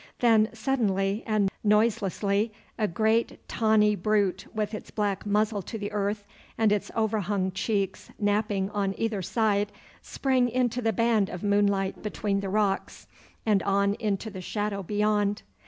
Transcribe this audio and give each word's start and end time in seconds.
Then 0.17 0.49
suddenly, 0.51 1.23
and 1.27 1.51
noiselessly, 1.63 2.51
a 2.75 2.87
great 2.87 3.37
tawny 3.47 3.95
brute, 3.95 4.47
with 4.51 4.73
its 4.73 4.89
black 4.89 5.27
muzzle 5.27 5.61
to 5.61 5.77
the 5.77 5.91
earth, 5.91 6.25
and 6.57 6.71
its 6.71 6.89
overhung 6.95 7.51
cheeks 7.51 8.09
napping 8.17 8.71
on 8.71 8.95
either 8.97 9.21
side, 9.21 9.71
sprang 10.01 10.49
into 10.49 10.81
the 10.81 10.91
band 10.91 11.29
of 11.29 11.43
moonlight 11.43 12.01
between 12.01 12.39
the 12.39 12.49
rocks, 12.49 13.05
and 13.45 13.61
on 13.61 13.93
into 13.99 14.31
the 14.31 14.41
shadow 14.41 14.81
beyond. 14.81 15.43